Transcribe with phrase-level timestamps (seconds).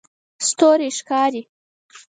[0.47, 1.41] ستوری ښکاري